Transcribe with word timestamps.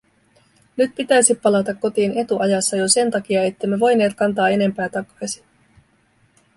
Nyt 0.77 0.95
pitäisi 0.95 1.35
palata 1.35 1.73
kotiin 1.73 2.17
etuajassa 2.17 2.75
jo 2.75 2.87
sen 2.87 3.11
takia, 3.11 3.43
ettemme 3.43 3.79
voineet 3.79 4.13
kantaa 4.13 4.49
enempää 4.49 4.89
takaisin. 4.89 5.43